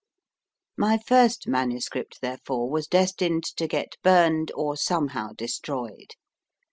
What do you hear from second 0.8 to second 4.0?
first MS., therefore, was destined to get